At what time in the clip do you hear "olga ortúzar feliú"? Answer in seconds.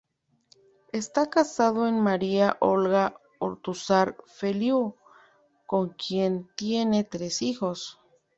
2.59-4.95